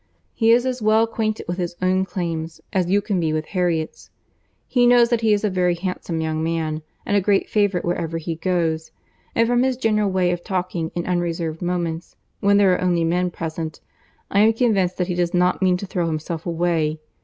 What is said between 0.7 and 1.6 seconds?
well acquainted with